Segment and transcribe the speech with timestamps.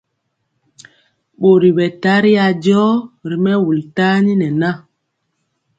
[1.39, 2.81] Ɓori ɓɛ tari ajɔ
[3.29, 4.69] ri mɛwul tani nɛ na.